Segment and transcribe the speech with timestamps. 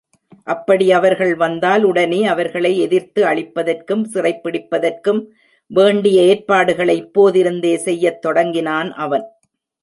[0.43, 5.21] அப்படி அவர்கள் வந்தால் உடனே அவர்களை எதிர்த்து அழிப்பதற்கும் சிறைப்பிடிப்பதற்கும்
[5.71, 9.25] வேண்டிய ஏற்பாடுகளை இப்போதிருந்தே செய்யத் தொடங்கினான் அவன்.